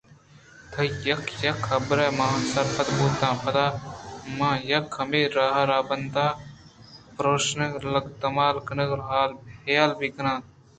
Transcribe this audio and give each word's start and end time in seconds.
تئی 0.71 0.89
یک 1.07 1.23
یک 1.43 1.59
حبرے 1.69 2.07
ءَ 2.09 2.15
من 2.17 2.33
سرپد 2.51 2.87
بوتاں 2.97 3.33
ءُپدا 3.35 3.65
منءَ 4.37 4.63
یک 4.71 4.87
ہمے 4.97 5.21
راہ 5.35 5.57
ءُرَہبند 5.61 6.15
ءِ 6.25 6.37
پرٛوشگ 7.15 7.59
ءُلگتمال 7.77 8.55
کنگ 8.67 8.81
ءِحیال 8.95 9.31
ہم 9.91 9.99
نہ 10.01 10.07
کناں 10.15 10.39